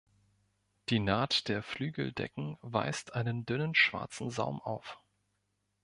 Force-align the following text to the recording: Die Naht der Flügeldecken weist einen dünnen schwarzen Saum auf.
Die 0.89 0.97
Naht 0.97 1.47
der 1.47 1.61
Flügeldecken 1.61 2.57
weist 2.63 3.13
einen 3.13 3.45
dünnen 3.45 3.75
schwarzen 3.75 4.31
Saum 4.31 4.59
auf. 4.59 4.97